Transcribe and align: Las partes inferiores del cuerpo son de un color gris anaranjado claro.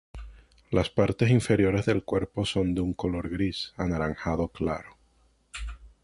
Las 0.71 0.89
partes 0.89 1.29
inferiores 1.29 1.85
del 1.85 2.03
cuerpo 2.03 2.43
son 2.43 2.73
de 2.73 2.81
un 2.81 2.95
color 2.95 3.29
gris 3.29 3.71
anaranjado 3.77 4.47
claro. 4.47 4.97